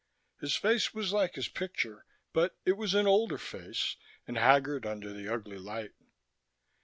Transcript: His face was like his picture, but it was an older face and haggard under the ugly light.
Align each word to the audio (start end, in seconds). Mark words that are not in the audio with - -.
His 0.39 0.55
face 0.55 0.95
was 0.95 1.13
like 1.13 1.35
his 1.35 1.47
picture, 1.47 2.07
but 2.33 2.57
it 2.65 2.71
was 2.71 2.95
an 2.95 3.05
older 3.05 3.37
face 3.37 3.97
and 4.27 4.35
haggard 4.35 4.83
under 4.83 5.13
the 5.13 5.31
ugly 5.31 5.59
light. 5.59 5.91